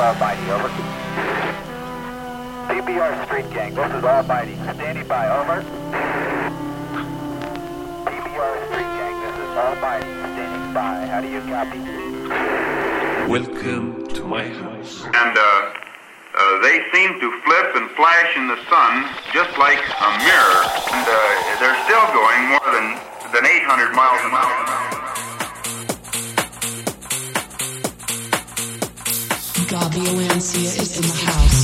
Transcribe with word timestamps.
Gang, 0.00 0.14
this 0.14 0.14
All 0.14 0.14
Mighty, 0.14 0.50
over. 0.50 0.68
CBR 2.72 3.26
Street 3.26 3.50
Gang, 3.52 3.74
this 3.74 3.92
is 3.92 4.04
All 4.04 4.22
Mighty, 4.22 4.54
standing 4.56 5.06
by, 5.06 5.28
over. 5.28 5.60
CBR 8.08 8.54
Street 8.68 8.90
Gang, 8.96 9.20
this 9.20 9.36
is 9.36 9.56
All 9.60 9.76
Mighty, 9.76 10.08
standing 10.08 10.72
by, 10.72 11.04
how 11.06 11.20
do 11.20 11.28
you 11.28 11.40
copy? 11.42 11.80
Welcome 13.28 14.06
to 14.08 14.24
my 14.24 14.48
house. 14.48 15.04
and 15.04 15.36
uh, 15.36 15.72
uh, 16.32 16.60
they 16.62 16.80
seem 16.94 17.20
to 17.20 17.40
flip 17.44 17.76
and 17.76 17.90
flash 17.90 18.36
in 18.36 18.48
the 18.48 18.56
sun 18.70 19.04
just 19.34 19.52
like 19.58 19.78
a 19.84 20.10
mirror. 20.24 20.60
And 20.96 21.04
uh, 21.04 21.60
they're 21.60 21.76
still 21.84 22.06
going 22.16 22.48
more 22.48 22.72
than 22.72 22.96
than 23.34 23.44
800 23.46 23.94
miles 23.94 24.20
an 24.24 24.32
hour. 24.32 25.29
Gabi 29.70 30.00
Oancia 30.00 30.64
is 30.64 30.96
in 30.96 31.02
the 31.02 31.14
house. 31.14 31.59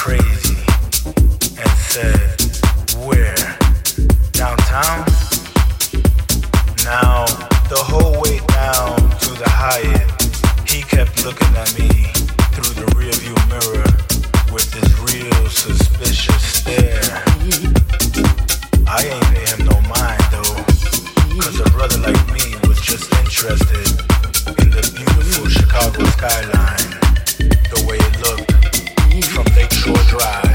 Crazy 0.00 0.56
and 1.58 1.70
said, 1.76 2.40
Where? 3.06 3.58
Downtown? 4.32 5.29
Now, 6.90 7.24
the 7.70 7.78
whole 7.78 8.20
way 8.20 8.42
down 8.50 8.98
to 9.22 9.30
the 9.38 9.46
Hyatt, 9.46 10.10
he 10.66 10.82
kept 10.82 11.24
looking 11.24 11.54
at 11.54 11.70
me 11.78 11.86
through 12.50 12.74
the 12.82 12.90
rearview 12.98 13.38
mirror 13.46 13.86
with 14.50 14.66
this 14.74 14.90
real 14.98 15.46
suspicious 15.46 16.42
stare. 16.42 17.22
I 18.90 19.06
ain't 19.06 19.22
pay 19.30 19.46
him 19.54 19.70
no 19.70 19.78
mind 19.86 20.18
though, 20.34 20.58
cause 21.38 21.62
a 21.62 21.70
brother 21.70 22.02
like 22.02 22.26
me 22.34 22.58
was 22.66 22.80
just 22.82 23.06
interested 23.22 23.86
in 24.58 24.74
the 24.74 24.82
beautiful 24.90 25.46
Chicago 25.46 26.02
skyline, 26.18 26.90
the 27.70 27.86
way 27.86 28.02
it 28.02 28.14
looked 28.18 28.50
from 29.30 29.46
Lakeshore 29.54 30.02
Drive, 30.10 30.49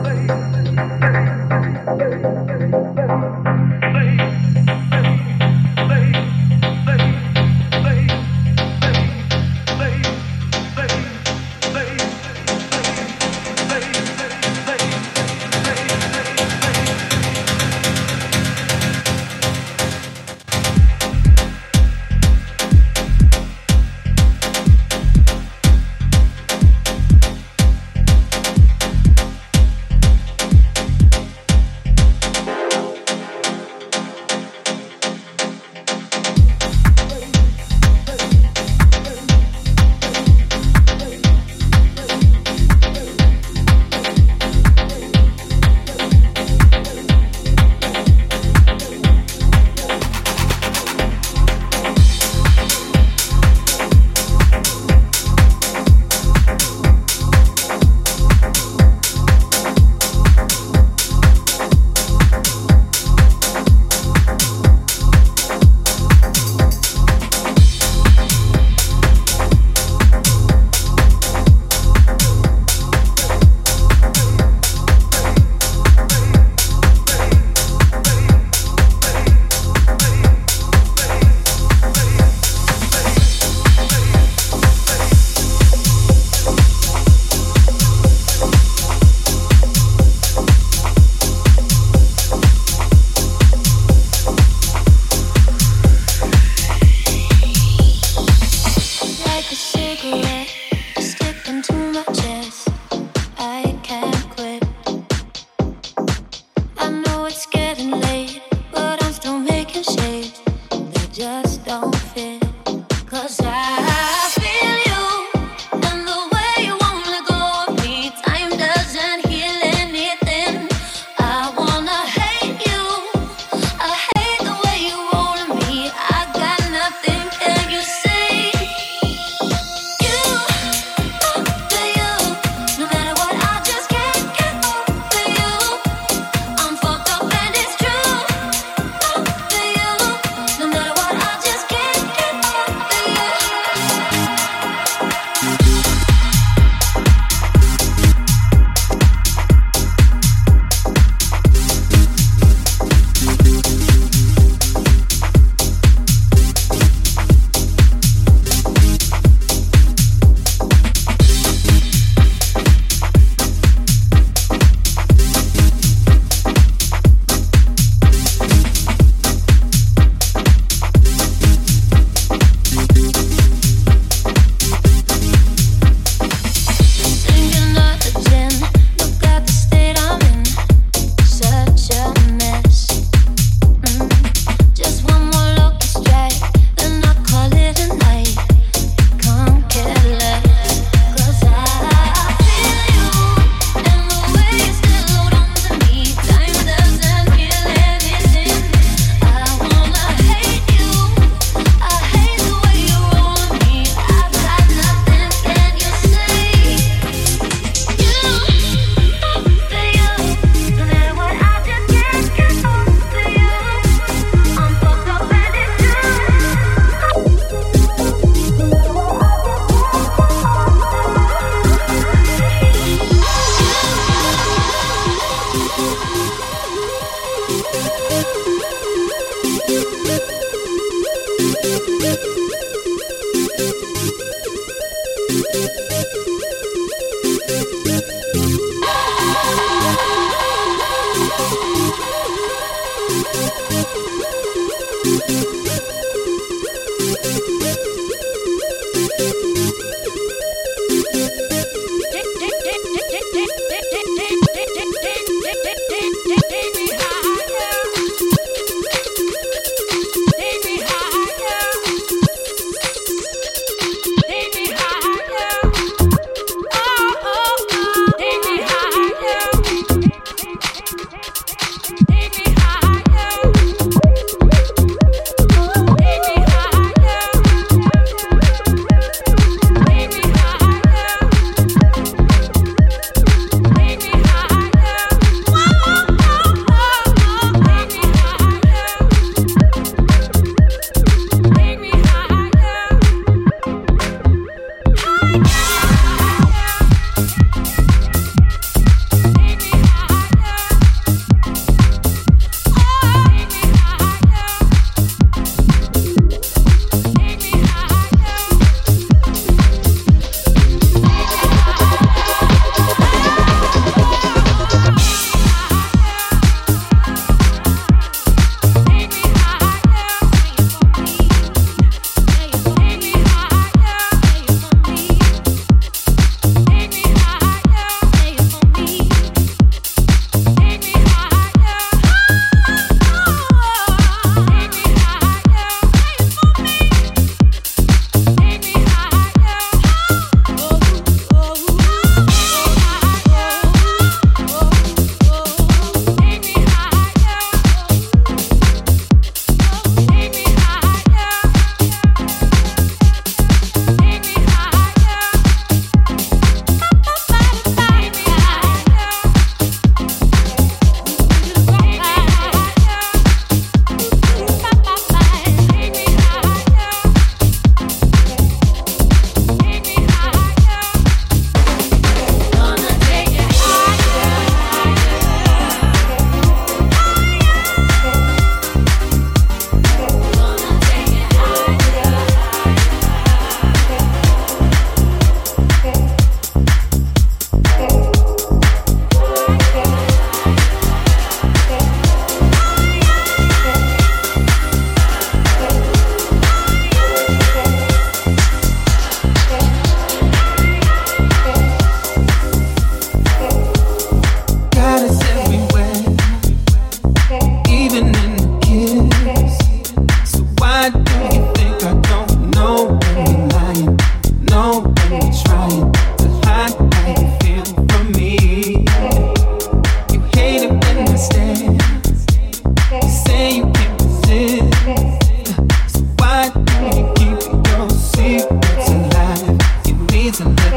baby. 0.00 0.51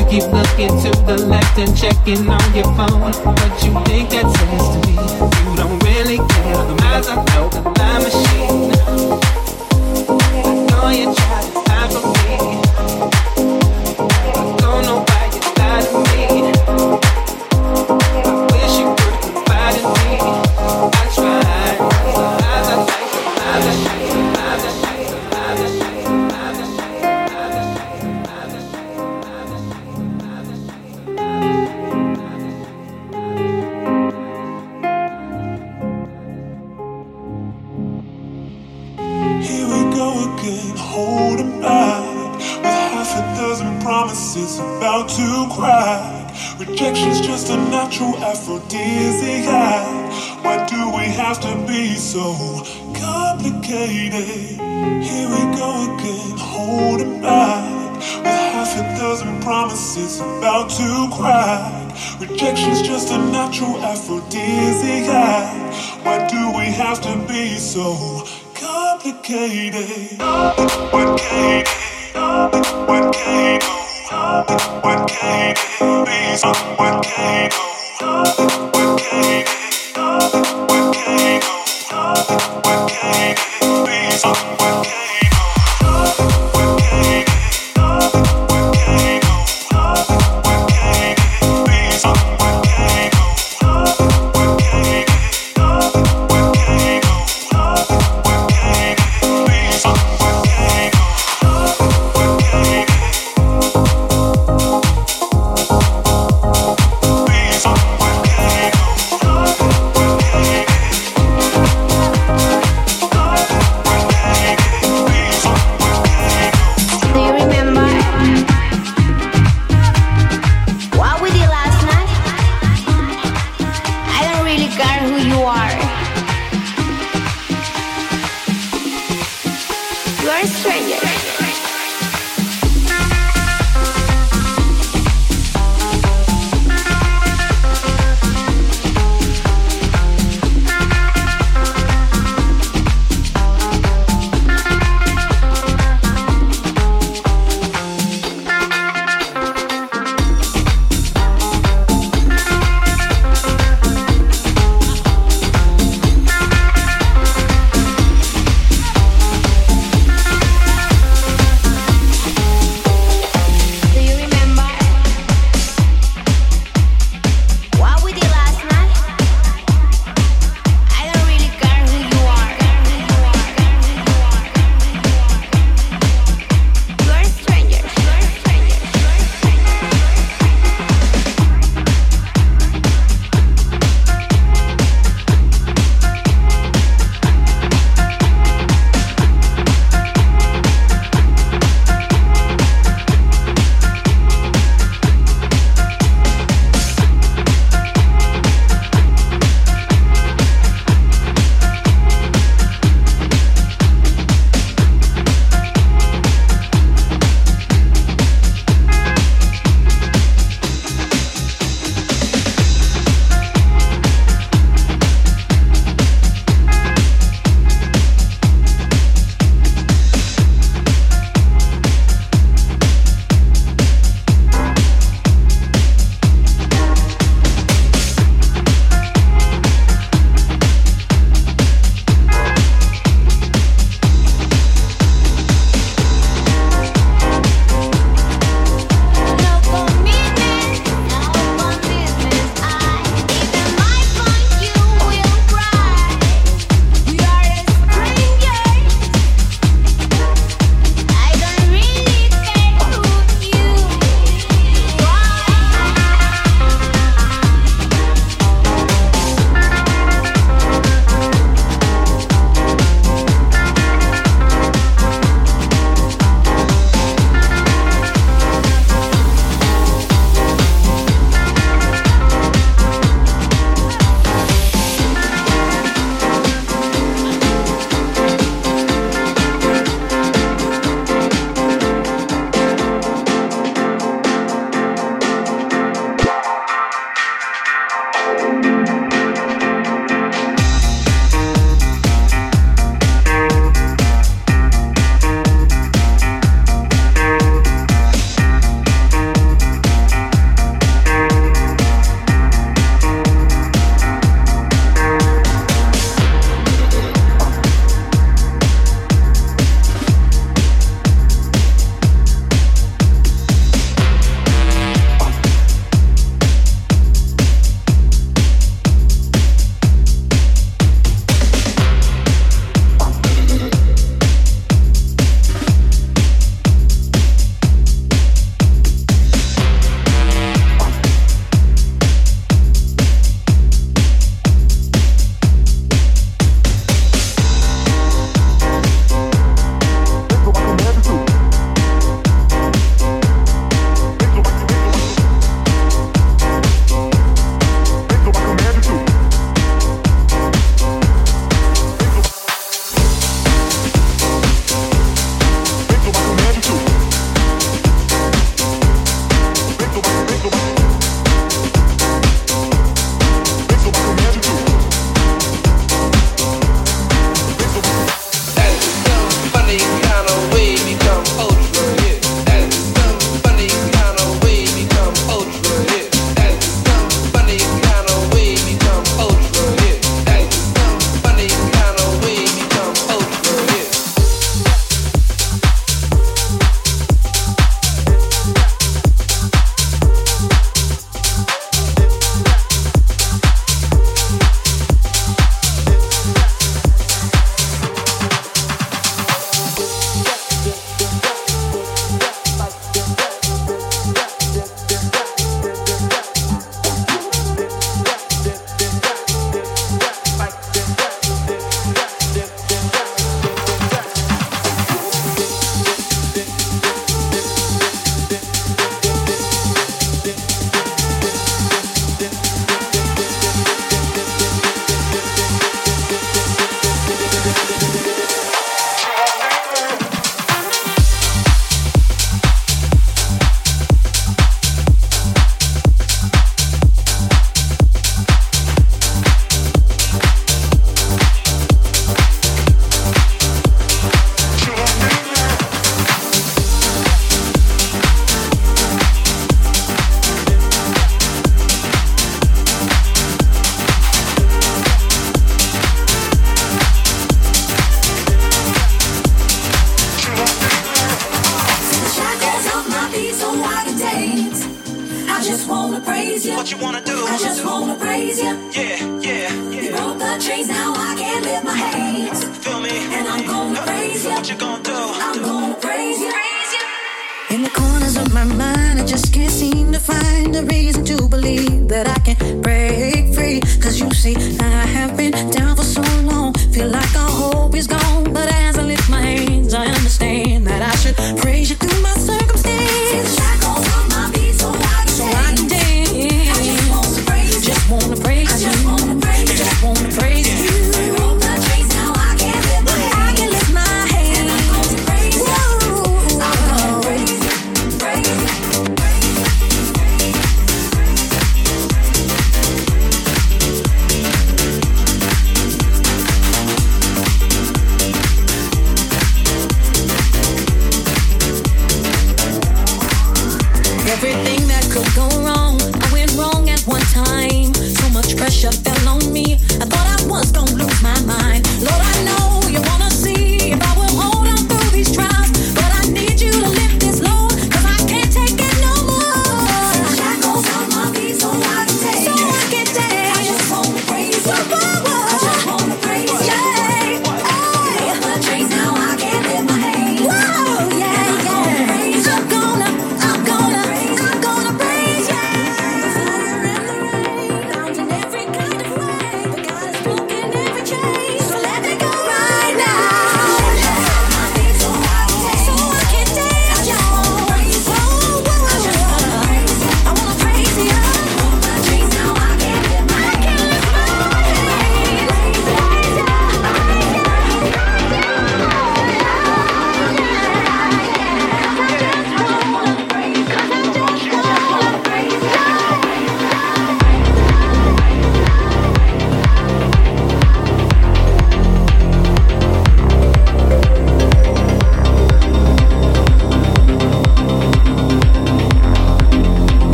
You 0.00 0.06
keep 0.06 0.32
looking 0.32 0.68
to 0.80 0.90
the 1.04 1.26
left 1.28 1.58
and 1.58 1.76
checking 1.76 2.26
on 2.26 2.54
your 2.54 2.64
phone. 2.72 3.02
What 3.02 3.62
you 3.62 3.72
think 3.84 4.08
that 4.08 4.24
says 4.34 4.66
to 4.72 4.78
me? 4.88 4.94
You 4.96 5.56
don't 5.58 5.78
really 5.84 6.16
care. 6.16 6.64
The 6.64 6.74
minds 6.80 7.06
I 7.06 7.16
know 7.16 7.50
the 7.50 7.60
lie 7.60 7.98
machine. 7.98 8.72
I 10.08 10.54
know 10.70 10.88
you 10.88 11.14
try. 11.14 11.39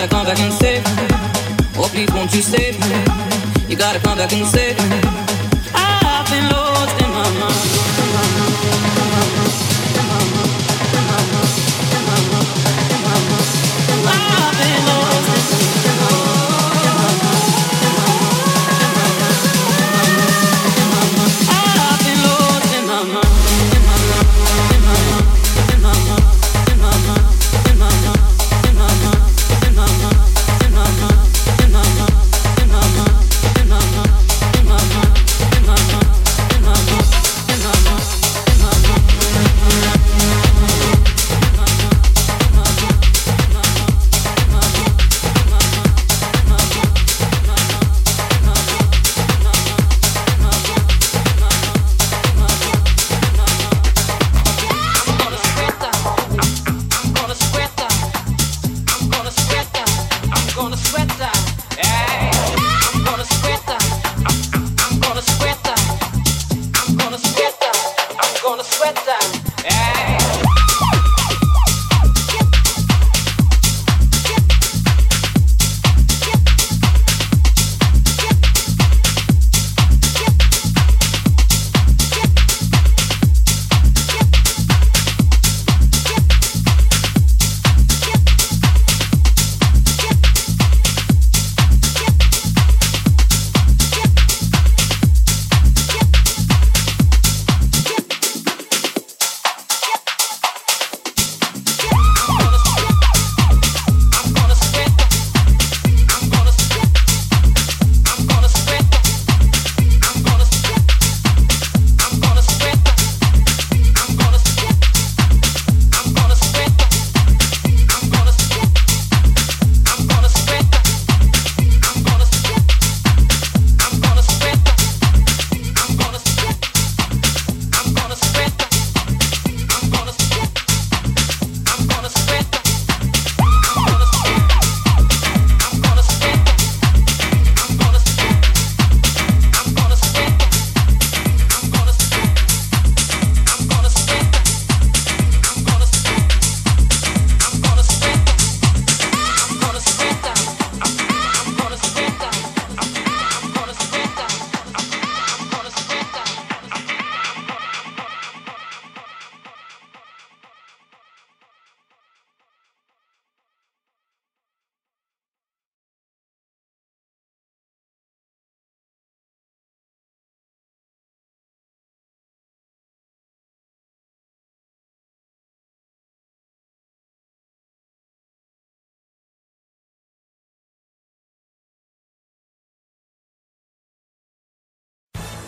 gotta 0.00 0.14
come 0.14 0.26
back 0.26 0.38
and 0.38 0.52
save 0.52 0.84
me. 0.96 1.06
Oh, 1.76 1.88
please, 1.90 2.08
won't 2.12 2.32
you 2.32 2.40
save 2.40 2.78
me? 2.78 2.86
You 3.68 3.76
gotta 3.76 3.98
come 3.98 4.18
back 4.18 4.32
and 4.32 4.46
save 4.46 4.78
me. 4.90 5.27